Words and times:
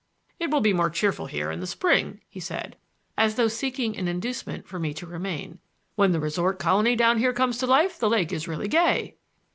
"It 0.39 0.49
will 0.49 0.61
be 0.61 0.73
more 0.73 0.89
cheerful 0.89 1.27
here 1.27 1.51
in 1.51 1.59
the 1.59 1.67
spring," 1.67 2.21
he 2.27 2.39
said, 2.39 2.75
as 3.19 3.35
though 3.35 3.47
seeking 3.47 3.95
an 3.95 4.07
inducement 4.07 4.67
for 4.67 4.79
me 4.79 4.95
to 4.95 5.05
remain. 5.05 5.59
"When 5.93 6.11
the 6.11 6.19
resort 6.19 6.57
colony 6.57 6.95
down 6.95 7.19
here 7.19 7.33
comes 7.33 7.59
to 7.59 7.67
life 7.67 7.99
the 7.99 8.09
lake 8.09 8.33
is 8.33 8.47
really 8.47 8.67
gay." 8.67 9.13